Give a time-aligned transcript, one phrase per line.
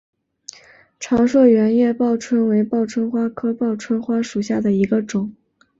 [0.99, 5.35] 长蒴圆叶报春为报春花科报春花属下的一个种。